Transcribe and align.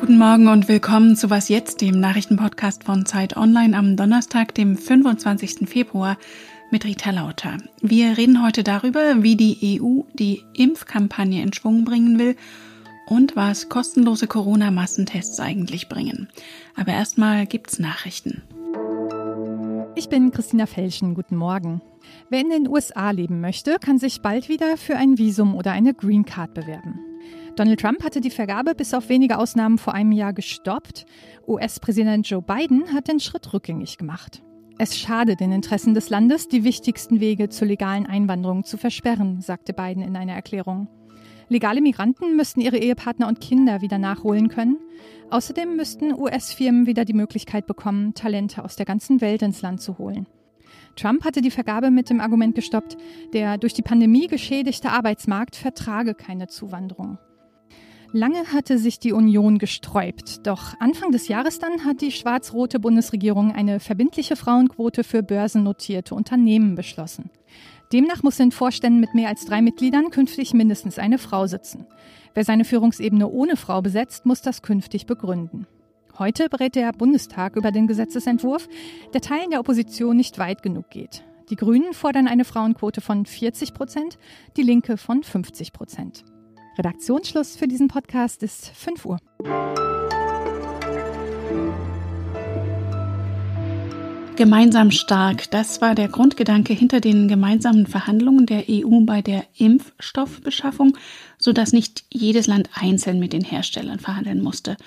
Guten 0.00 0.16
Morgen 0.16 0.48
und 0.48 0.66
willkommen 0.66 1.14
zu 1.14 1.28
Was 1.28 1.50
jetzt, 1.50 1.82
dem 1.82 2.00
Nachrichtenpodcast 2.00 2.84
von 2.84 3.04
Zeit 3.04 3.36
Online 3.36 3.76
am 3.76 3.96
Donnerstag, 3.96 4.54
dem 4.54 4.78
25. 4.78 5.68
Februar 5.68 6.16
mit 6.70 6.86
Rita 6.86 7.10
Lauter. 7.10 7.58
Wir 7.82 8.16
reden 8.16 8.42
heute 8.42 8.64
darüber, 8.64 9.22
wie 9.22 9.36
die 9.36 9.80
EU 9.80 10.04
die 10.14 10.42
Impfkampagne 10.54 11.42
in 11.42 11.52
Schwung 11.52 11.84
bringen 11.84 12.18
will 12.18 12.34
und 13.06 13.36
was 13.36 13.68
kostenlose 13.68 14.26
Corona-Massentests 14.26 15.38
eigentlich 15.38 15.90
bringen. 15.90 16.28
Aber 16.76 16.92
erstmal 16.92 17.44
gibt's 17.46 17.78
Nachrichten. 17.78 18.42
Ich 20.00 20.08
bin 20.08 20.30
Christina 20.30 20.64
Felschen. 20.64 21.14
Guten 21.14 21.36
Morgen. 21.36 21.82
Wer 22.30 22.40
in 22.40 22.48
den 22.48 22.68
USA 22.68 23.10
leben 23.10 23.42
möchte, 23.42 23.76
kann 23.78 23.98
sich 23.98 24.22
bald 24.22 24.48
wieder 24.48 24.78
für 24.78 24.96
ein 24.96 25.18
Visum 25.18 25.54
oder 25.54 25.72
eine 25.72 25.92
Green 25.92 26.24
Card 26.24 26.54
bewerben. 26.54 26.98
Donald 27.54 27.80
Trump 27.80 28.02
hatte 28.02 28.22
die 28.22 28.30
Vergabe 28.30 28.74
bis 28.74 28.94
auf 28.94 29.10
wenige 29.10 29.36
Ausnahmen 29.36 29.76
vor 29.76 29.92
einem 29.92 30.12
Jahr 30.12 30.32
gestoppt. 30.32 31.04
US-Präsident 31.46 32.26
Joe 32.26 32.40
Biden 32.40 32.94
hat 32.94 33.08
den 33.08 33.20
Schritt 33.20 33.52
rückgängig 33.52 33.98
gemacht. 33.98 34.42
Es 34.78 34.98
schade 34.98 35.36
den 35.36 35.52
Interessen 35.52 35.92
des 35.92 36.08
Landes, 36.08 36.48
die 36.48 36.64
wichtigsten 36.64 37.20
Wege 37.20 37.50
zur 37.50 37.68
legalen 37.68 38.06
Einwanderung 38.06 38.64
zu 38.64 38.78
versperren, 38.78 39.42
sagte 39.42 39.74
Biden 39.74 40.02
in 40.02 40.16
einer 40.16 40.32
Erklärung. 40.32 40.88
Legale 41.50 41.80
Migranten 41.80 42.36
müssten 42.36 42.60
ihre 42.60 42.78
Ehepartner 42.78 43.26
und 43.26 43.40
Kinder 43.40 43.80
wieder 43.80 43.98
nachholen 43.98 44.48
können. 44.48 44.78
Außerdem 45.30 45.74
müssten 45.74 46.14
US-Firmen 46.14 46.86
wieder 46.86 47.04
die 47.04 47.12
Möglichkeit 47.12 47.66
bekommen, 47.66 48.14
Talente 48.14 48.64
aus 48.64 48.76
der 48.76 48.86
ganzen 48.86 49.20
Welt 49.20 49.42
ins 49.42 49.60
Land 49.60 49.80
zu 49.80 49.98
holen. 49.98 50.28
Trump 50.94 51.24
hatte 51.24 51.40
die 51.40 51.50
Vergabe 51.50 51.90
mit 51.90 52.08
dem 52.08 52.20
Argument 52.20 52.54
gestoppt, 52.54 52.96
der 53.32 53.58
durch 53.58 53.74
die 53.74 53.82
Pandemie 53.82 54.28
geschädigte 54.28 54.90
Arbeitsmarkt 54.92 55.56
vertrage 55.56 56.14
keine 56.14 56.46
Zuwanderung. 56.46 57.18
Lange 58.12 58.52
hatte 58.52 58.78
sich 58.78 59.00
die 59.00 59.12
Union 59.12 59.58
gesträubt, 59.58 60.46
doch 60.46 60.74
Anfang 60.78 61.10
des 61.10 61.26
Jahres 61.26 61.58
dann 61.58 61.84
hat 61.84 62.00
die 62.00 62.12
schwarz-rote 62.12 62.78
Bundesregierung 62.78 63.50
eine 63.50 63.80
verbindliche 63.80 64.36
Frauenquote 64.36 65.02
für 65.02 65.24
börsennotierte 65.24 66.14
Unternehmen 66.14 66.76
beschlossen. 66.76 67.30
Demnach 67.92 68.22
muss 68.22 68.38
in 68.38 68.52
Vorständen 68.52 69.00
mit 69.00 69.14
mehr 69.14 69.28
als 69.28 69.44
drei 69.44 69.60
Mitgliedern 69.62 70.10
künftig 70.10 70.54
mindestens 70.54 70.98
eine 70.98 71.18
Frau 71.18 71.46
sitzen. 71.46 71.86
Wer 72.34 72.44
seine 72.44 72.64
Führungsebene 72.64 73.28
ohne 73.28 73.56
Frau 73.56 73.82
besetzt, 73.82 74.26
muss 74.26 74.42
das 74.42 74.62
künftig 74.62 75.06
begründen. 75.06 75.66
Heute 76.16 76.48
berät 76.48 76.76
der 76.76 76.92
Bundestag 76.92 77.56
über 77.56 77.72
den 77.72 77.88
Gesetzesentwurf, 77.88 78.68
der 79.12 79.20
Teilen 79.20 79.50
der 79.50 79.58
Opposition 79.58 80.16
nicht 80.16 80.38
weit 80.38 80.62
genug 80.62 80.90
geht. 80.90 81.24
Die 81.48 81.56
Grünen 81.56 81.92
fordern 81.92 82.28
eine 82.28 82.44
Frauenquote 82.44 83.00
von 83.00 83.26
40 83.26 83.74
Prozent, 83.74 84.18
die 84.56 84.62
Linke 84.62 84.96
von 84.96 85.24
50 85.24 85.72
Prozent. 85.72 86.24
Redaktionsschluss 86.78 87.56
für 87.56 87.66
diesen 87.66 87.88
Podcast 87.88 88.44
ist 88.44 88.68
5 88.68 89.04
Uhr. 89.04 89.18
Gemeinsam 94.40 94.90
stark, 94.90 95.50
das 95.50 95.82
war 95.82 95.94
der 95.94 96.08
Grundgedanke 96.08 96.72
hinter 96.72 97.02
den 97.02 97.28
gemeinsamen 97.28 97.86
Verhandlungen 97.86 98.46
der 98.46 98.64
EU 98.70 99.00
bei 99.02 99.20
der 99.20 99.44
Impfstoffbeschaffung, 99.58 100.96
sodass 101.36 101.74
nicht 101.74 102.04
jedes 102.10 102.46
Land 102.46 102.70
einzeln 102.72 103.18
mit 103.18 103.34
den 103.34 103.44
Herstellern 103.44 103.98
verhandeln 103.98 104.40
musste. 104.40 104.78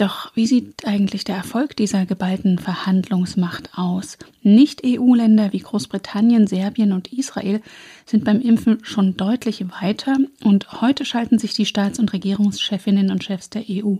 Doch 0.00 0.34
wie 0.34 0.46
sieht 0.46 0.86
eigentlich 0.86 1.24
der 1.24 1.36
Erfolg 1.36 1.76
dieser 1.76 2.06
geballten 2.06 2.58
Verhandlungsmacht 2.58 3.76
aus? 3.76 4.16
Nicht-EU-Länder 4.42 5.52
wie 5.52 5.58
Großbritannien, 5.58 6.46
Serbien 6.46 6.92
und 6.92 7.12
Israel 7.12 7.60
sind 8.06 8.24
beim 8.24 8.40
Impfen 8.40 8.78
schon 8.82 9.18
deutlich 9.18 9.62
weiter 9.82 10.16
und 10.42 10.80
heute 10.80 11.04
schalten 11.04 11.38
sich 11.38 11.52
die 11.52 11.66
Staats- 11.66 11.98
und 11.98 12.14
Regierungschefinnen 12.14 13.10
und 13.10 13.24
Chefs 13.24 13.50
der 13.50 13.64
EU 13.68 13.96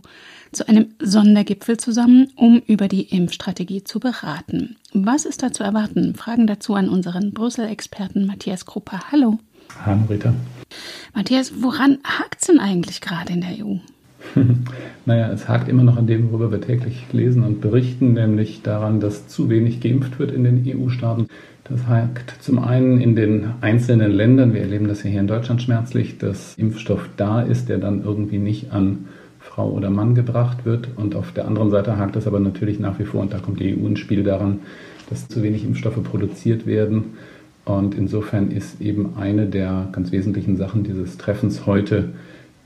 zu 0.51 0.67
einem 0.67 0.87
Sondergipfel 0.97 1.77
zusammen, 1.77 2.31
um 2.35 2.63
über 2.65 2.87
die 2.87 3.03
Impfstrategie 3.03 3.83
zu 3.83 3.99
beraten. 3.99 4.77
Was 4.93 5.25
ist 5.25 5.43
da 5.43 5.51
zu 5.51 5.63
erwarten? 5.63 6.15
Fragen 6.15 6.47
dazu 6.47 6.73
an 6.73 6.89
unseren 6.89 7.31
Brüssel-Experten 7.31 8.25
Matthias 8.25 8.65
Krupper. 8.65 9.11
Hallo. 9.11 9.37
Hallo 9.85 10.01
Rita. 10.09 10.33
Matthias, 11.13 11.61
woran 11.61 11.99
hakt 12.03 12.41
es 12.41 12.47
denn 12.47 12.59
eigentlich 12.59 13.01
gerade 13.01 13.33
in 13.33 13.41
der 13.41 13.63
EU? 13.63 13.77
naja, 15.05 15.31
es 15.31 15.47
hakt 15.47 15.67
immer 15.69 15.83
noch 15.83 15.97
an 15.97 16.07
dem, 16.07 16.31
worüber 16.31 16.51
wir 16.51 16.61
täglich 16.61 17.05
lesen 17.11 17.43
und 17.43 17.61
berichten, 17.61 18.13
nämlich 18.13 18.61
daran, 18.61 18.99
dass 18.99 19.27
zu 19.27 19.49
wenig 19.49 19.81
geimpft 19.81 20.19
wird 20.19 20.31
in 20.31 20.43
den 20.43 20.63
EU-Staaten. 20.65 21.27
Das 21.63 21.87
hakt 21.87 22.35
zum 22.41 22.59
einen 22.59 22.99
in 22.99 23.15
den 23.15 23.51
einzelnen 23.61 24.11
Ländern, 24.11 24.53
wir 24.53 24.61
erleben 24.61 24.87
das 24.87 25.03
ja 25.03 25.09
hier 25.09 25.21
in 25.21 25.27
Deutschland 25.27 25.61
schmerzlich, 25.61 26.17
dass 26.17 26.55
Impfstoff 26.55 27.09
da 27.17 27.41
ist, 27.41 27.69
der 27.69 27.77
dann 27.77 28.03
irgendwie 28.03 28.39
nicht 28.39 28.71
an 28.71 29.05
Frau 29.39 29.69
oder 29.71 29.89
Mann 29.89 30.15
gebracht 30.15 30.65
wird. 30.65 30.89
Und 30.95 31.15
auf 31.15 31.31
der 31.31 31.47
anderen 31.47 31.69
Seite 31.69 31.97
hakt 31.97 32.15
es 32.15 32.27
aber 32.27 32.39
natürlich 32.39 32.79
nach 32.79 32.99
wie 32.99 33.05
vor, 33.05 33.21
und 33.21 33.33
da 33.33 33.39
kommt 33.39 33.59
die 33.59 33.75
EU 33.75 33.87
ins 33.87 33.99
Spiel 33.99 34.23
daran, 34.23 34.59
dass 35.09 35.27
zu 35.27 35.43
wenig 35.43 35.63
Impfstoffe 35.63 36.01
produziert 36.03 36.65
werden. 36.65 37.17
Und 37.65 37.95
insofern 37.95 38.51
ist 38.51 38.81
eben 38.81 39.17
eine 39.17 39.45
der 39.45 39.89
ganz 39.91 40.11
wesentlichen 40.11 40.57
Sachen 40.57 40.83
dieses 40.83 41.17
Treffens 41.17 41.65
heute, 41.65 42.09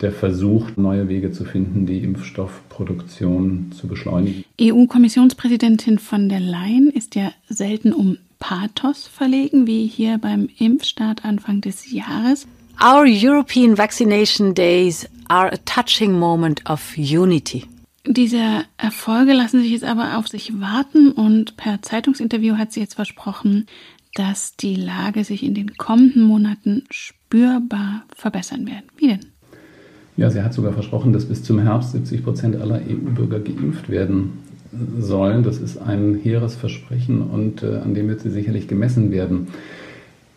der 0.01 0.11
Versuch, 0.11 0.71
neue 0.75 1.07
Wege 1.07 1.31
zu 1.31 1.45
finden, 1.45 1.85
die 1.85 1.99
Impfstoffproduktion 1.99 3.71
zu 3.71 3.87
beschleunigen. 3.87 4.43
EU-Kommissionspräsidentin 4.59 5.99
von 5.99 6.29
der 6.29 6.39
Leyen 6.39 6.89
ist 6.89 7.15
ja 7.15 7.31
selten 7.47 7.93
um 7.93 8.17
Pathos 8.39 9.07
verlegen, 9.07 9.67
wie 9.67 9.87
hier 9.87 10.17
beim 10.17 10.49
Impfstart 10.57 11.23
Anfang 11.23 11.61
des 11.61 11.91
Jahres. 11.91 12.47
Our 12.81 13.05
European 13.07 13.77
Vaccination 13.77 14.53
Days 14.53 15.07
are 15.29 15.51
a 15.51 15.57
touching 15.65 16.11
moment 16.11 16.61
of 16.69 16.97
unity. 16.97 17.63
Diese 18.07 18.65
Erfolge 18.77 19.33
lassen 19.33 19.61
sich 19.61 19.71
jetzt 19.71 19.83
aber 19.83 20.17
auf 20.17 20.27
sich 20.27 20.59
warten 20.59 21.11
und 21.11 21.57
per 21.57 21.81
Zeitungsinterview 21.81 22.57
hat 22.57 22.71
sie 22.71 22.81
jetzt 22.81 22.95
versprochen, 22.95 23.65
dass 24.13 24.55
die 24.55 24.75
Lage 24.75 25.23
sich 25.23 25.43
in 25.43 25.55
den 25.55 25.75
kommenden 25.75 26.23
Monaten 26.23 26.83
spürbar 26.89 28.03
verbessern 28.15 28.67
wird. 28.67 28.83
Wie 28.97 29.07
denn? 29.07 29.31
Ja, 30.17 30.29
sie 30.29 30.41
hat 30.41 30.53
sogar 30.53 30.71
versprochen, 30.71 31.11
dass 31.11 31.25
bis 31.25 31.43
zum 31.43 31.59
Herbst 31.59 31.91
70 31.91 32.23
Prozent 32.23 32.55
aller 32.55 32.77
EU-Bürger 32.77 33.39
geimpft 33.39 33.89
werden 33.89 34.33
sollen. 34.99 35.43
Das 35.43 35.57
ist 35.57 35.77
ein 35.77 36.15
hehres 36.15 36.55
Versprechen 36.55 37.21
und 37.21 37.63
äh, 37.63 37.77
an 37.77 37.93
dem 37.93 38.07
wird 38.07 38.21
sie 38.21 38.29
sicherlich 38.29 38.67
gemessen 38.67 39.11
werden. 39.11 39.47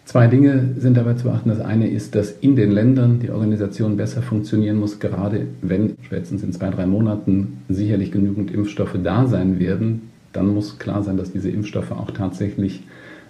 Zwei 0.04 0.26
Dinge 0.26 0.70
sind 0.78 0.96
dabei 0.96 1.14
zu 1.14 1.24
beachten. 1.24 1.50
Das 1.50 1.60
eine 1.60 1.88
ist, 1.88 2.14
dass 2.14 2.32
in 2.32 2.56
den 2.56 2.72
Ländern 2.72 3.20
die 3.20 3.30
Organisation 3.30 3.96
besser 3.96 4.22
funktionieren 4.22 4.78
muss, 4.78 5.00
gerade 5.00 5.46
wenn 5.60 5.96
spätestens 6.00 6.42
in 6.42 6.52
zwei, 6.52 6.70
drei 6.70 6.86
Monaten 6.86 7.58
sicherlich 7.68 8.10
genügend 8.10 8.50
Impfstoffe 8.50 8.96
da 9.04 9.26
sein 9.26 9.58
werden. 9.58 10.08
Dann 10.32 10.48
muss 10.48 10.78
klar 10.78 11.02
sein, 11.02 11.18
dass 11.18 11.32
diese 11.32 11.50
Impfstoffe 11.50 11.92
auch 11.92 12.10
tatsächlich 12.10 12.84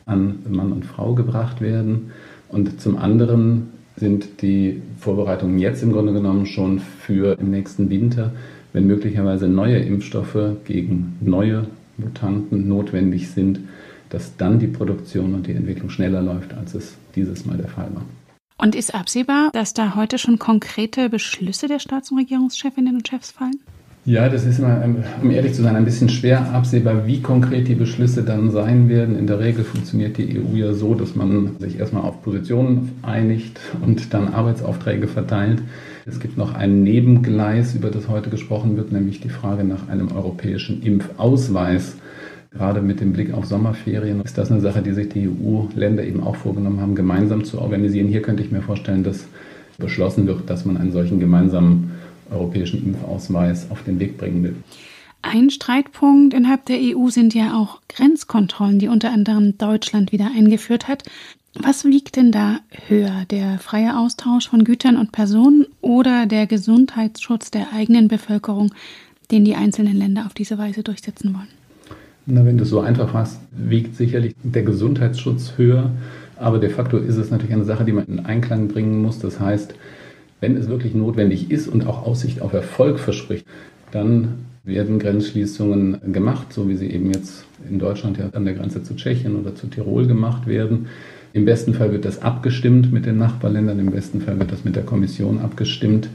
an 0.06 0.36
Mann 0.48 0.72
und 0.72 0.86
Frau 0.86 1.14
gebracht 1.14 1.60
werden. 1.60 2.12
Und 2.48 2.80
zum 2.80 2.96
anderen 2.96 3.70
sind 3.98 4.42
die 4.42 4.82
Vorbereitungen 5.00 5.58
jetzt 5.58 5.82
im 5.82 5.92
Grunde 5.92 6.12
genommen 6.12 6.46
schon 6.46 6.80
für 6.80 7.38
im 7.38 7.50
nächsten 7.50 7.90
Winter, 7.90 8.32
wenn 8.72 8.86
möglicherweise 8.86 9.48
neue 9.48 9.78
Impfstoffe 9.78 10.56
gegen 10.64 11.16
neue 11.20 11.66
Mutanten 11.96 12.68
notwendig 12.68 13.30
sind, 13.30 13.60
dass 14.10 14.36
dann 14.36 14.58
die 14.58 14.66
Produktion 14.66 15.34
und 15.34 15.46
die 15.46 15.52
Entwicklung 15.52 15.90
schneller 15.90 16.22
läuft, 16.22 16.54
als 16.54 16.74
es 16.74 16.96
dieses 17.14 17.44
Mal 17.44 17.56
der 17.56 17.68
Fall 17.68 17.90
war. 17.94 18.04
Und 18.60 18.74
ist 18.74 18.94
absehbar, 18.94 19.50
dass 19.52 19.72
da 19.72 19.94
heute 19.94 20.18
schon 20.18 20.38
konkrete 20.38 21.08
Beschlüsse 21.08 21.68
der 21.68 21.78
Staats- 21.78 22.10
und 22.10 22.18
Regierungschefinnen 22.18 22.96
und 22.96 23.06
Chefs 23.06 23.30
fallen? 23.30 23.60
Ja, 24.08 24.30
das 24.30 24.46
ist 24.46 24.58
immer, 24.58 24.82
um 25.22 25.30
ehrlich 25.30 25.52
zu 25.52 25.60
sein, 25.60 25.76
ein 25.76 25.84
bisschen 25.84 26.08
schwer 26.08 26.54
absehbar, 26.54 27.06
wie 27.06 27.20
konkret 27.20 27.68
die 27.68 27.74
Beschlüsse 27.74 28.22
dann 28.22 28.50
sein 28.50 28.88
werden. 28.88 29.18
In 29.18 29.26
der 29.26 29.38
Regel 29.38 29.64
funktioniert 29.64 30.16
die 30.16 30.40
EU 30.40 30.56
ja 30.56 30.72
so, 30.72 30.94
dass 30.94 31.14
man 31.14 31.56
sich 31.58 31.78
erstmal 31.78 32.04
auf 32.04 32.22
Positionen 32.22 32.92
einigt 33.02 33.60
und 33.84 34.14
dann 34.14 34.32
Arbeitsaufträge 34.32 35.08
verteilt. 35.08 35.60
Es 36.06 36.20
gibt 36.20 36.38
noch 36.38 36.54
ein 36.54 36.82
Nebengleis, 36.82 37.74
über 37.74 37.90
das 37.90 38.08
heute 38.08 38.30
gesprochen 38.30 38.78
wird, 38.78 38.92
nämlich 38.92 39.20
die 39.20 39.28
Frage 39.28 39.62
nach 39.62 39.90
einem 39.90 40.10
europäischen 40.10 40.80
Impfausweis. 40.82 41.96
Gerade 42.50 42.80
mit 42.80 43.00
dem 43.00 43.12
Blick 43.12 43.34
auf 43.34 43.44
Sommerferien 43.44 44.22
ist 44.22 44.38
das 44.38 44.50
eine 44.50 44.62
Sache, 44.62 44.80
die 44.80 44.94
sich 44.94 45.10
die 45.10 45.28
EU-Länder 45.28 46.02
eben 46.02 46.22
auch 46.22 46.36
vorgenommen 46.36 46.80
haben, 46.80 46.94
gemeinsam 46.94 47.44
zu 47.44 47.60
organisieren. 47.60 48.08
Hier 48.08 48.22
könnte 48.22 48.42
ich 48.42 48.50
mir 48.50 48.62
vorstellen, 48.62 49.04
dass 49.04 49.28
beschlossen 49.78 50.26
wird, 50.26 50.50
dass 50.50 50.64
man 50.64 50.76
einen 50.76 50.92
solchen 50.92 51.20
gemeinsamen 51.20 51.92
europäischen 52.30 52.84
Impfausweis 52.84 53.70
auf 53.70 53.82
den 53.84 53.98
Weg 54.00 54.18
bringen 54.18 54.42
will. 54.42 54.56
Ein 55.22 55.50
Streitpunkt 55.50 56.32
innerhalb 56.32 56.64
der 56.66 56.78
EU 56.78 57.08
sind 57.08 57.34
ja 57.34 57.54
auch 57.54 57.80
Grenzkontrollen, 57.88 58.78
die 58.78 58.88
unter 58.88 59.10
anderem 59.10 59.58
Deutschland 59.58 60.12
wieder 60.12 60.30
eingeführt 60.34 60.86
hat. 60.86 61.02
Was 61.54 61.84
wiegt 61.84 62.16
denn 62.16 62.30
da 62.30 62.60
höher, 62.86 63.24
der 63.30 63.58
freie 63.58 63.98
Austausch 63.98 64.48
von 64.48 64.62
Gütern 64.62 64.96
und 64.96 65.10
Personen 65.10 65.66
oder 65.80 66.26
der 66.26 66.46
Gesundheitsschutz 66.46 67.50
der 67.50 67.72
eigenen 67.72 68.06
Bevölkerung, 68.06 68.72
den 69.30 69.44
die 69.44 69.56
einzelnen 69.56 69.96
Länder 69.96 70.24
auf 70.26 70.34
diese 70.34 70.56
Weise 70.56 70.82
durchsetzen 70.84 71.34
wollen? 71.34 71.48
Na, 72.26 72.44
wenn 72.44 72.58
du 72.58 72.64
es 72.64 72.70
so 72.70 72.80
einfach 72.80 73.12
hast, 73.14 73.40
wiegt 73.50 73.96
sicherlich 73.96 74.34
der 74.42 74.62
Gesundheitsschutz 74.62 75.54
höher. 75.56 75.90
Aber 76.36 76.58
de 76.58 76.70
facto 76.70 76.98
ist 76.98 77.16
es 77.16 77.30
natürlich 77.30 77.54
eine 77.54 77.64
Sache, 77.64 77.84
die 77.84 77.92
man 77.92 78.04
in 78.04 78.24
Einklang 78.24 78.68
bringen 78.68 79.02
muss. 79.02 79.18
Das 79.18 79.40
heißt, 79.40 79.74
wenn 80.40 80.56
es 80.56 80.68
wirklich 80.68 80.94
notwendig 80.94 81.50
ist 81.50 81.68
und 81.68 81.86
auch 81.86 82.06
Aussicht 82.06 82.42
auf 82.42 82.52
Erfolg 82.52 82.98
verspricht, 82.98 83.46
dann 83.90 84.46
werden 84.64 84.98
Grenzschließungen 84.98 86.12
gemacht, 86.12 86.52
so 86.52 86.68
wie 86.68 86.76
sie 86.76 86.90
eben 86.90 87.12
jetzt 87.12 87.46
in 87.68 87.78
Deutschland 87.78 88.18
ja 88.18 88.28
an 88.30 88.44
der 88.44 88.54
Grenze 88.54 88.82
zu 88.82 88.94
Tschechien 88.94 89.36
oder 89.36 89.54
zu 89.54 89.66
Tirol 89.66 90.06
gemacht 90.06 90.46
werden. 90.46 90.86
Im 91.32 91.44
besten 91.44 91.74
Fall 91.74 91.92
wird 91.92 92.04
das 92.04 92.22
abgestimmt 92.22 92.92
mit 92.92 93.06
den 93.06 93.18
Nachbarländern, 93.18 93.78
im 93.78 93.90
besten 93.90 94.20
Fall 94.20 94.38
wird 94.38 94.52
das 94.52 94.64
mit 94.64 94.76
der 94.76 94.84
Kommission 94.84 95.38
abgestimmt. 95.40 96.08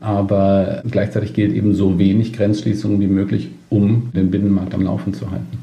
Aber 0.00 0.82
gleichzeitig 0.90 1.32
gilt 1.32 1.52
eben 1.52 1.74
so 1.74 1.98
wenig 1.98 2.32
Grenzschließungen 2.32 3.00
wie 3.00 3.06
möglich, 3.06 3.50
um 3.70 4.10
den 4.14 4.32
Binnenmarkt 4.32 4.74
am 4.74 4.82
Laufen 4.82 5.14
zu 5.14 5.30
halten. 5.30 5.58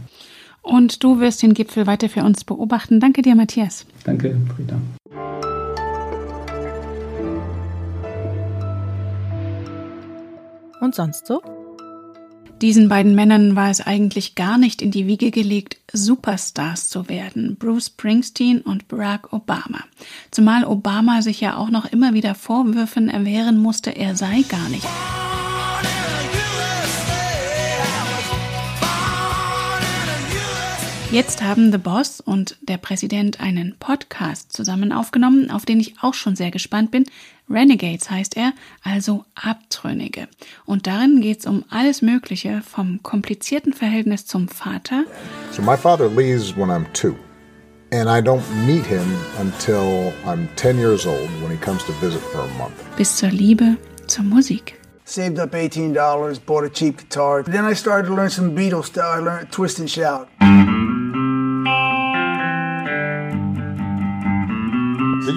Und 0.62 1.04
du 1.04 1.20
wirst 1.20 1.44
den 1.44 1.54
Gipfel 1.54 1.88
weiter 1.88 2.08
für 2.08 2.24
uns 2.24 2.44
beobachten. 2.44 3.00
Danke 3.00 3.22
dir, 3.22 3.36
Matthias. 3.36 3.86
Danke, 4.06 4.36
Frieda. 4.56 4.80
Und 10.80 10.96
sonst 10.96 11.28
so? 11.28 11.42
Diesen 12.62 12.90
beiden 12.90 13.16
Männern 13.16 13.56
war 13.56 13.70
es 13.70 13.80
eigentlich 13.80 14.36
gar 14.36 14.58
nicht 14.58 14.82
in 14.82 14.92
die 14.92 15.08
Wiege 15.08 15.32
gelegt, 15.32 15.78
Superstars 15.94 16.90
zu 16.90 17.08
werden, 17.08 17.56
Bruce 17.58 17.88
Springsteen 17.88 18.60
und 18.62 18.90
Barack 18.90 19.32
Obama. 19.32 19.86
Zumal 20.30 20.66
Obama 20.66 21.22
sich 21.22 21.40
ja 21.40 21.56
auch 21.56 21.70
noch 21.70 21.86
immer 21.86 22.14
wieder 22.14 22.36
Vorwürfen 22.36 23.10
erwehren 23.10 23.60
musste, 23.60 23.92
er 23.92 24.18
sei 24.18 24.44
gar 24.50 24.68
nicht. 24.68 24.88
Jetzt 31.12 31.42
haben 31.42 31.72
The 31.72 31.80
Boss 31.80 32.22
und 32.22 32.56
der 32.62 32.78
Präsident 32.78 33.40
einen 33.42 33.76
Podcast 33.80 34.54
zusammen 34.54 34.92
aufgenommen, 34.92 35.50
auf 35.50 35.66
den 35.66 35.80
ich 35.80 35.96
auch 36.04 36.14
schon 36.14 36.36
sehr 36.36 36.52
gespannt 36.52 36.92
bin. 36.92 37.06
Renegades 37.50 38.12
heißt 38.12 38.38
er, 38.38 38.54
also 38.84 39.26
Abtrünnige. 39.34 40.28
Und 40.68 40.86
darin 40.86 41.20
geht 41.20 41.40
es 41.40 41.46
um 41.48 41.66
alles 41.72 42.04
Mögliche, 42.04 42.62
vom 42.62 43.02
komplizierten 43.02 43.74
Verhältnis 43.74 44.28
zum 44.28 44.50
Vater. 44.50 45.06
So 45.50 45.64
my 45.64 45.76
father 45.76 46.08
leaves 46.08 46.56
when 46.56 46.70
I'm 46.70 46.86
two. 46.94 47.16
And 47.92 48.08
I 48.08 48.22
don't 48.22 48.44
meet 48.68 48.86
him 48.86 49.02
until 49.40 50.14
I'm 50.28 50.48
10 50.58 50.78
years 50.78 51.08
old 51.08 51.28
when 51.42 51.50
he 51.50 51.58
comes 51.58 51.84
to 51.86 51.92
visit 51.94 52.22
for 52.22 52.42
a 52.42 52.58
month. 52.60 52.76
Bis 52.98 53.18
zur 53.18 53.30
Liebe 53.30 53.78
zur 54.06 54.26
Musik. 54.26 54.76
Saved 55.06 55.40
up 55.40 55.56
$18, 55.56 56.40
bought 56.46 56.66
a 56.66 56.70
cheap 56.70 56.98
guitar. 56.98 57.42
Then 57.42 57.66
I 57.66 57.74
started 57.74 58.08
to 58.10 58.14
learn 58.14 58.30
some 58.30 58.54
Beatles 58.54 58.86
stuff. 58.86 59.06
I 59.06 59.20
learned 59.20 59.52
Twist 59.52 59.80
and 59.80 59.90
Shout. 59.90 60.28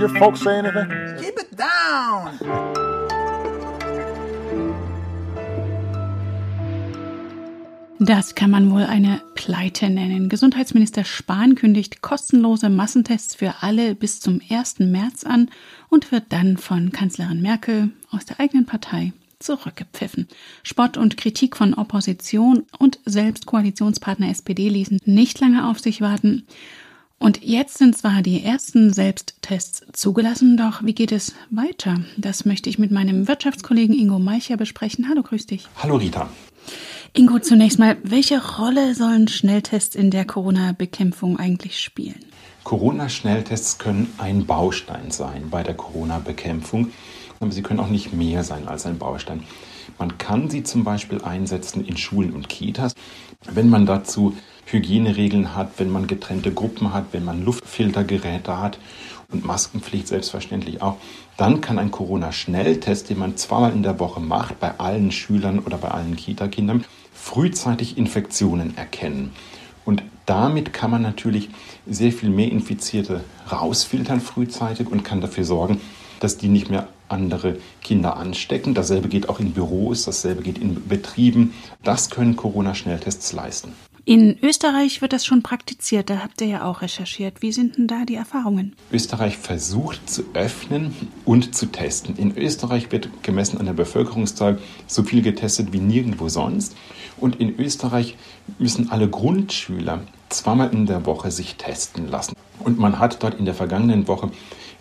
Your 0.02 0.08
folks 0.18 0.40
say 0.40 0.58
anything? 0.58 0.88
Keep 1.20 1.38
it 1.38 1.56
down! 1.56 2.38
Das 8.00 8.34
kann 8.34 8.50
man 8.50 8.72
wohl 8.72 8.82
eine 8.82 9.22
Pleite 9.36 9.88
nennen. 9.88 10.28
Gesundheitsminister 10.28 11.04
Spahn 11.04 11.54
kündigt 11.54 12.02
kostenlose 12.02 12.68
Massentests 12.68 13.36
für 13.36 13.54
alle 13.60 13.94
bis 13.94 14.18
zum 14.18 14.40
1. 14.50 14.80
März 14.80 15.22
an 15.22 15.50
und 15.88 16.10
wird 16.10 16.24
dann 16.30 16.56
von 16.56 16.90
Kanzlerin 16.90 17.40
Merkel 17.40 17.90
aus 18.10 18.24
der 18.24 18.40
eigenen 18.40 18.66
Partei 18.66 19.12
zurückgepfiffen. 19.38 20.26
Spott 20.64 20.96
und 20.96 21.16
Kritik 21.16 21.56
von 21.56 21.74
Opposition 21.74 22.64
und 22.76 22.98
selbst 23.04 23.46
Koalitionspartner 23.46 24.30
SPD 24.30 24.68
ließen 24.68 24.98
nicht 25.04 25.38
lange 25.38 25.68
auf 25.68 25.78
sich 25.78 26.00
warten. 26.00 26.44
Und 27.22 27.44
jetzt 27.44 27.78
sind 27.78 27.96
zwar 27.96 28.20
die 28.20 28.42
ersten 28.42 28.92
Selbsttests 28.92 29.84
zugelassen, 29.92 30.56
doch 30.56 30.82
wie 30.82 30.92
geht 30.92 31.12
es 31.12 31.36
weiter? 31.50 32.00
Das 32.16 32.44
möchte 32.44 32.68
ich 32.68 32.80
mit 32.80 32.90
meinem 32.90 33.28
Wirtschaftskollegen 33.28 33.96
Ingo 33.96 34.18
Meicher 34.18 34.56
besprechen. 34.56 35.08
Hallo, 35.08 35.22
grüß 35.22 35.46
dich. 35.46 35.68
Hallo 35.80 35.98
Rita. 35.98 36.28
Ingo, 37.12 37.38
zunächst 37.38 37.78
mal, 37.78 37.96
welche 38.02 38.42
Rolle 38.58 38.96
sollen 38.96 39.28
Schnelltests 39.28 39.94
in 39.94 40.10
der 40.10 40.24
Corona-Bekämpfung 40.24 41.38
eigentlich 41.38 41.78
spielen? 41.78 42.18
Corona-Schnelltests 42.64 43.78
können 43.78 44.12
ein 44.18 44.44
Baustein 44.44 45.12
sein 45.12 45.48
bei 45.48 45.62
der 45.62 45.74
Corona-Bekämpfung, 45.74 46.90
aber 47.38 47.52
sie 47.52 47.62
können 47.62 47.78
auch 47.78 47.88
nicht 47.88 48.12
mehr 48.12 48.42
sein 48.42 48.66
als 48.66 48.84
ein 48.84 48.98
Baustein. 48.98 49.44
Man 49.96 50.18
kann 50.18 50.50
sie 50.50 50.64
zum 50.64 50.82
Beispiel 50.82 51.22
einsetzen 51.22 51.84
in 51.84 51.96
Schulen 51.96 52.32
und 52.32 52.48
Kitas, 52.48 52.94
wenn 53.48 53.68
man 53.68 53.86
dazu 53.86 54.34
Hygieneregeln 54.66 55.54
hat, 55.54 55.72
wenn 55.78 55.90
man 55.90 56.06
getrennte 56.06 56.52
Gruppen 56.52 56.92
hat, 56.92 57.06
wenn 57.12 57.24
man 57.24 57.44
Luftfiltergeräte 57.44 58.58
hat 58.58 58.78
und 59.30 59.44
Maskenpflicht 59.44 60.08
selbstverständlich 60.08 60.82
auch, 60.82 60.96
dann 61.36 61.60
kann 61.60 61.78
ein 61.78 61.90
Corona-Schnelltest, 61.90 63.10
den 63.10 63.18
man 63.18 63.36
zweimal 63.36 63.72
in 63.72 63.82
der 63.82 63.98
Woche 63.98 64.20
macht, 64.20 64.60
bei 64.60 64.78
allen 64.78 65.10
Schülern 65.10 65.58
oder 65.58 65.78
bei 65.78 65.88
allen 65.88 66.16
Kita-Kindern, 66.16 66.84
frühzeitig 67.12 67.98
Infektionen 67.98 68.76
erkennen. 68.76 69.32
Und 69.84 70.02
damit 70.26 70.72
kann 70.72 70.90
man 70.90 71.02
natürlich 71.02 71.50
sehr 71.86 72.12
viel 72.12 72.30
mehr 72.30 72.50
Infizierte 72.50 73.24
rausfiltern 73.50 74.20
frühzeitig 74.20 74.88
und 74.88 75.02
kann 75.02 75.20
dafür 75.20 75.44
sorgen, 75.44 75.80
dass 76.20 76.38
die 76.38 76.48
nicht 76.48 76.70
mehr 76.70 76.88
andere 77.08 77.58
Kinder 77.82 78.16
anstecken. 78.16 78.74
Dasselbe 78.74 79.08
geht 79.08 79.28
auch 79.28 79.40
in 79.40 79.52
Büros, 79.52 80.04
dasselbe 80.04 80.42
geht 80.42 80.58
in 80.58 80.86
Betrieben. 80.88 81.52
Das 81.82 82.10
können 82.10 82.36
Corona-Schnelltests 82.36 83.32
leisten. 83.32 83.72
In 84.04 84.36
Österreich 84.42 85.00
wird 85.00 85.12
das 85.12 85.24
schon 85.24 85.44
praktiziert, 85.44 86.10
da 86.10 86.18
habt 86.24 86.40
ihr 86.40 86.48
ja 86.48 86.64
auch 86.64 86.82
recherchiert. 86.82 87.40
Wie 87.40 87.52
sind 87.52 87.78
denn 87.78 87.86
da 87.86 88.04
die 88.04 88.16
Erfahrungen? 88.16 88.74
Österreich 88.90 89.38
versucht 89.38 90.10
zu 90.10 90.24
öffnen 90.34 90.92
und 91.24 91.54
zu 91.54 91.66
testen. 91.66 92.16
In 92.16 92.36
Österreich 92.36 92.90
wird 92.90 93.22
gemessen 93.22 93.58
an 93.58 93.66
der 93.66 93.74
Bevölkerungszahl 93.74 94.58
so 94.88 95.04
viel 95.04 95.22
getestet 95.22 95.72
wie 95.72 95.78
nirgendwo 95.78 96.28
sonst. 96.28 96.76
Und 97.16 97.36
in 97.36 97.56
Österreich 97.60 98.16
müssen 98.58 98.90
alle 98.90 99.08
Grundschüler 99.08 100.00
zweimal 100.30 100.72
in 100.72 100.86
der 100.86 101.06
Woche 101.06 101.30
sich 101.30 101.54
testen 101.54 102.08
lassen. 102.08 102.34
Und 102.58 102.80
man 102.80 102.98
hat 102.98 103.22
dort 103.22 103.38
in 103.38 103.44
der 103.44 103.54
vergangenen 103.54 104.08
Woche 104.08 104.32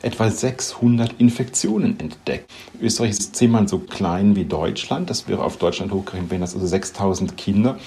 etwa 0.01 0.31
600 0.31 1.13
Infektionen 1.19 1.99
entdeckt. 1.99 2.49
Österreich 2.81 3.11
ist 3.11 3.35
zehnmal 3.35 3.67
so 3.67 3.77
klein 3.77 4.35
wie 4.35 4.45
Deutschland. 4.45 5.11
Das 5.11 5.27
wäre 5.27 5.43
auf 5.43 5.57
Deutschland 5.57 5.91
hochgerechnet, 5.91 6.31
wären 6.31 6.41
das 6.41 6.55
also 6.55 6.65
6000 6.65 7.37
Kinder 7.37 7.77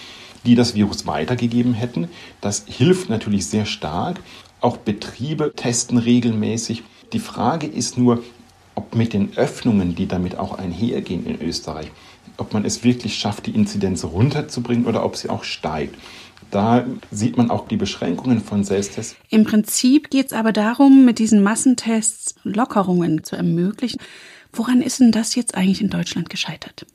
die 0.47 0.55
das 0.55 0.75
Virus 0.75 1.07
weitergegeben 1.07 1.75
hätten. 1.75 2.09
Das 2.41 2.65
hilft 2.67 3.09
natürlich 3.09 3.47
sehr 3.47 3.67
stark. 3.67 4.21
Auch 4.61 4.77
Betriebe 4.77 5.53
testen 5.55 5.99
regelmäßig. 5.99 6.83
Die 7.13 7.19
Frage 7.19 7.67
ist 7.67 7.99
nur, 7.99 8.23
ob 8.75 8.95
mit 8.95 9.13
den 9.13 9.37
Öffnungen, 9.37 9.95
die 9.95 10.07
damit 10.07 10.39
auch 10.39 10.59
einhergehen 10.59 11.27
in 11.27 11.41
Österreich, 11.41 11.91
ob 12.37 12.53
man 12.53 12.65
es 12.65 12.83
wirklich 12.83 13.17
schafft, 13.17 13.47
die 13.47 13.53
Inzidenz 13.53 14.05
runterzubringen 14.05 14.87
oder 14.87 15.05
ob 15.05 15.17
sie 15.17 15.29
auch 15.29 15.45
steigt. 15.45 15.97
Da 16.51 16.85
sieht 17.11 17.37
man 17.37 17.51
auch 17.51 17.69
die 17.69 17.77
Beschränkungen 17.77 18.41
von 18.41 18.65
Selbsttests. 18.65 19.17
Im 19.29 19.45
Prinzip 19.45 20.11
geht 20.11 20.27
es 20.27 20.33
aber 20.33 20.53
darum, 20.53 21.05
mit 21.05 21.19
diesen 21.19 21.43
Massentests 21.43 22.35
Lockerungen 22.43 23.25
zu 23.25 23.37
ermöglichen. 23.37 23.99
Woran 24.53 24.83
ist 24.83 25.01
denn 25.01 25.11
das 25.11 25.35
jetzt 25.35 25.55
eigentlich 25.55 25.81
in 25.81 25.91
Deutschland 25.91 26.31
gescheitert? 26.31 26.87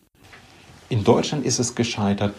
In 0.87 1.03
Deutschland 1.03 1.45
ist 1.45 1.59
es 1.59 1.75
gescheitert, 1.75 2.33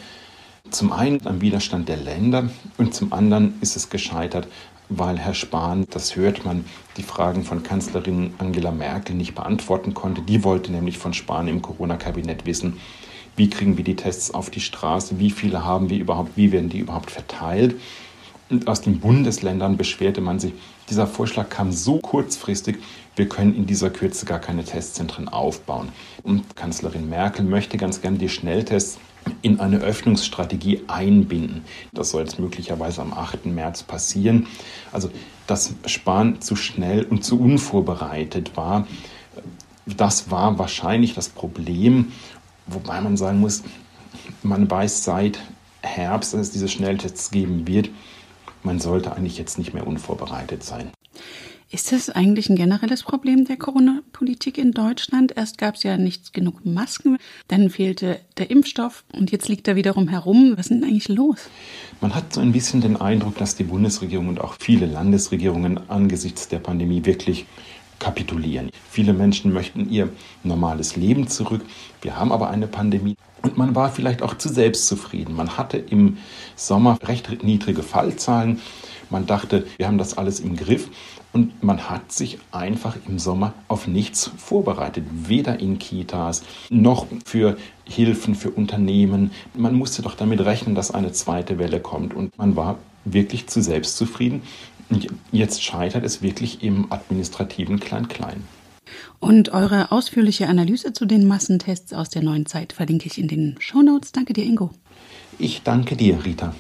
zum 0.69 0.93
einen 0.93 1.27
am 1.27 1.41
Widerstand 1.41 1.89
der 1.89 1.97
Länder 1.97 2.51
und 2.77 2.95
zum 2.95 3.13
anderen 3.13 3.55
ist 3.61 3.77
es 3.77 3.89
gescheitert, 3.89 4.47
weil 4.89 5.19
Herr 5.19 5.35
Spahn, 5.35 5.87
das 5.91 6.17
hört 6.17 6.45
man, 6.45 6.65
die 6.97 7.03
Fragen 7.03 7.45
von 7.45 7.63
Kanzlerin 7.63 8.35
Angela 8.39 8.73
Merkel 8.73 9.15
nicht 9.15 9.35
beantworten 9.35 9.95
konnte. 9.95 10.21
Die 10.23 10.45
wollte 10.45 10.73
nämlich 10.73 10.99
von 10.99 11.15
Spahn 11.15 11.49
im 11.49 11.63
Corona-Kabinett 11.63 12.45
wissen, 12.45 12.79
wie 13.37 13.49
kriegen 13.49 13.77
wir 13.77 13.85
die 13.85 13.97
Tests 13.97 14.35
auf 14.35 14.51
die 14.51 14.61
Straße, 14.61 15.19
wie 15.19 15.31
viele 15.31 15.65
haben 15.65 15.89
wir 15.89 15.99
überhaupt, 15.99 16.37
wie 16.37 16.53
werden 16.53 16.69
die 16.69 16.81
überhaupt 16.81 17.11
verteilt. 17.11 17.77
Und 18.51 18.67
aus 18.67 18.81
den 18.81 18.99
Bundesländern 18.99 19.77
beschwerte 19.77 20.21
man 20.21 20.41
sich, 20.41 20.53
dieser 20.91 21.07
Vorschlag 21.07 21.49
kam 21.49 21.71
so 21.71 21.99
kurzfristig, 21.99 22.79
wir 23.15 23.29
können 23.29 23.55
in 23.55 23.67
dieser 23.67 23.91
Kürze 23.91 24.27
gar 24.27 24.41
keine 24.41 24.65
Testzentren 24.65 25.29
aufbauen. 25.29 25.91
Und 26.25 26.57
Kanzlerin 26.57 27.09
Merkel 27.09 27.45
möchte 27.45 27.79
ganz 27.79 28.03
gern 28.03 28.19
die 28.19 28.29
Schnelltests 28.29 28.99
in 29.43 29.61
eine 29.61 29.79
Öffnungsstrategie 29.79 30.83
einbinden. 30.87 31.65
Das 31.93 32.11
soll 32.11 32.23
jetzt 32.23 32.39
möglicherweise 32.39 33.03
am 33.03 33.13
8. 33.13 33.47
März 33.47 33.83
passieren. 33.83 34.47
Also, 34.93 35.11
dass 35.47 35.75
Spahn 35.87 36.41
zu 36.41 36.57
schnell 36.57 37.05
und 37.05 37.25
zu 37.25 37.41
unvorbereitet 37.41 38.57
war, 38.57 38.87
das 39.87 40.31
war 40.31 40.59
wahrscheinlich 40.59 41.15
das 41.15 41.29
Problem. 41.29 42.13
Wobei 42.67 43.01
man 43.01 43.17
sagen 43.17 43.41
muss, 43.41 43.63
man 44.43 44.71
weiß 44.71 45.05
seit 45.05 45.41
Herbst, 45.83 46.35
dass 46.35 46.41
es 46.41 46.51
diese 46.51 46.69
Schnelltests 46.69 47.31
geben 47.31 47.67
wird. 47.67 47.91
Man 48.63 48.79
sollte 48.79 49.13
eigentlich 49.15 49.39
jetzt 49.39 49.59
nicht 49.59 49.73
mehr 49.75 49.87
unvorbereitet 49.87 50.63
sein. 50.63 50.91
Ist 51.73 51.93
das 51.93 52.11
eigentlich 52.11 52.51
ein 52.51 52.57
generelles 52.57 53.05
Problem 53.05 53.45
der 53.45 53.57
Corona-Politik 53.57 54.59
in 54.59 54.73
Deutschland. 54.73 55.37
Erst 55.37 55.57
gab 55.57 55.77
es 55.77 55.85
ja 55.85 55.97
nicht 55.97 56.33
genug 56.33 56.67
Masken, 56.67 57.17
dann 57.47 57.71
fehlte 57.71 58.19
der 58.39 58.51
Impfstoff 58.51 59.05
und 59.13 59.31
jetzt 59.31 59.49
liegt 59.49 59.69
er 59.69 59.77
wiederum 59.77 60.09
herum. 60.09 60.55
Was 60.57 60.67
ist 60.67 60.71
denn 60.71 60.83
eigentlich 60.83 61.09
los? 61.09 61.49
Man 62.01 62.13
hat 62.17 62.35
so 62.35 62.41
ein 62.41 62.51
bisschen 62.51 62.81
den 62.81 62.97
Eindruck, 62.97 63.39
dass 63.39 63.55
die 63.55 63.63
Bundesregierung 63.63 64.27
und 64.27 64.41
auch 64.41 64.57
viele 64.59 64.87
Landesregierungen 64.87 65.89
angesichts 65.89 66.49
der 66.49 66.59
Pandemie 66.59 67.05
wirklich 67.05 67.47
kapitulieren. 68.01 68.71
Viele 68.91 69.13
Menschen 69.13 69.53
möchten 69.53 69.89
ihr 69.89 70.09
normales 70.43 70.97
Leben 70.97 71.29
zurück. 71.29 71.63
Wir 72.03 72.17
haben 72.17 72.33
aber 72.33 72.51
eine 72.51 72.67
Pandemie. 72.67 73.17
Und 73.43 73.57
man 73.57 73.77
war 73.77 73.93
vielleicht 73.93 74.23
auch 74.23 74.37
zu 74.37 74.49
selbstzufrieden. 74.49 75.37
Man 75.37 75.57
hatte 75.57 75.79
im 75.79 76.19
Sommer 76.57 76.99
recht 77.05 77.45
niedrige 77.45 77.85
Fallzahlen. 77.85 78.61
Man 79.09 79.27
dachte, 79.27 79.67
wir 79.77 79.87
haben 79.87 79.99
das 79.99 80.19
alles 80.19 80.41
im 80.41 80.57
Griff. 80.57 80.89
Und 81.33 81.63
man 81.63 81.89
hat 81.89 82.11
sich 82.13 82.39
einfach 82.51 82.97
im 83.07 83.19
Sommer 83.19 83.55
auf 83.69 83.87
nichts 83.87 84.31
vorbereitet. 84.37 85.05
Weder 85.13 85.61
in 85.61 85.79
Kitas 85.79 86.43
noch 86.71 87.07
für 87.25 87.57
Hilfen 87.85 88.35
für 88.35 88.51
Unternehmen. 88.51 89.31
Man 89.55 89.75
musste 89.75 90.03
doch 90.03 90.15
damit 90.17 90.41
rechnen, 90.41 90.75
dass 90.75 90.91
eine 90.91 91.13
zweite 91.13 91.59
Welle 91.59 91.81
kommt. 91.81 92.15
Und 92.15 92.37
man 92.37 92.57
war 92.57 92.79
wirklich 93.05 93.47
zu 93.47 93.63
selbstzufrieden. 93.63 94.43
Und 94.89 95.07
jetzt 95.31 95.63
scheitert 95.63 96.05
es 96.05 96.21
wirklich 96.21 96.65
im 96.65 96.91
administrativen 96.91 97.79
Klein-Klein. 97.79 98.43
Und 99.21 99.51
eure 99.51 99.93
ausführliche 99.93 100.49
Analyse 100.49 100.93
zu 100.93 101.07
den 101.07 101.29
Massentests 101.29 101.93
aus 101.93 102.09
der 102.09 102.23
neuen 102.23 102.47
Zeit 102.47 102.73
verlinke 102.73 103.07
ich 103.07 103.19
in 103.19 103.29
den 103.29 103.57
Shownotes. 103.61 104.11
Danke 104.11 104.33
dir, 104.33 104.45
Ingo. 104.45 104.71
Ich 105.39 105.63
danke 105.63 105.95
dir, 105.95 106.25
Rita. 106.25 106.55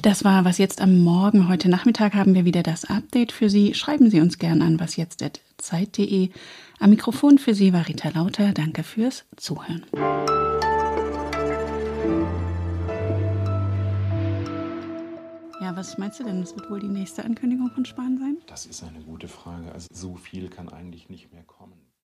Das 0.00 0.24
war 0.24 0.44
Was 0.44 0.58
jetzt 0.58 0.80
am 0.80 0.98
Morgen. 1.00 1.48
Heute 1.48 1.68
Nachmittag 1.68 2.14
haben 2.14 2.34
wir 2.34 2.44
wieder 2.44 2.62
das 2.62 2.84
Update 2.84 3.30
für 3.30 3.50
Sie. 3.50 3.74
Schreiben 3.74 4.10
Sie 4.10 4.20
uns 4.20 4.38
gern 4.38 4.62
an 4.62 4.80
wasjetzt.zeit.de. 4.80 6.30
Am 6.80 6.90
Mikrofon 6.90 7.38
für 7.38 7.54
Sie 7.54 7.72
war 7.72 7.86
Rita 7.86 8.08
Lauter. 8.08 8.52
Danke 8.52 8.82
fürs 8.82 9.24
Zuhören. 9.36 9.84
Ja, 15.60 15.76
was 15.76 15.98
meinst 15.98 16.18
du 16.18 16.24
denn? 16.24 16.40
Das 16.40 16.56
wird 16.56 16.68
wohl 16.70 16.80
die 16.80 16.88
nächste 16.88 17.24
Ankündigung 17.24 17.70
von 17.70 17.84
Spahn 17.84 18.18
sein? 18.18 18.38
Das 18.46 18.66
ist 18.66 18.82
eine 18.82 19.00
gute 19.00 19.28
Frage. 19.28 19.70
Also 19.72 19.86
so 19.92 20.16
viel 20.16 20.48
kann 20.48 20.68
eigentlich 20.68 21.08
nicht 21.08 21.32
mehr 21.32 21.44
kommen. 21.44 21.91